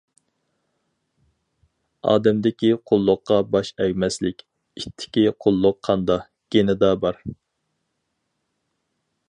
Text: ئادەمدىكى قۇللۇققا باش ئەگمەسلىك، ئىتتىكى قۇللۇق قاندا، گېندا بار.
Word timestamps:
ئادەمدىكى 2.13 2.71
قۇللۇققا 2.91 3.37
باش 3.57 3.71
ئەگمەسلىك، 3.85 4.41
ئىتتىكى 4.81 5.27
قۇللۇق 5.45 5.79
قاندا، 5.89 6.17
گېندا 6.57 6.91
بار. 7.05 7.21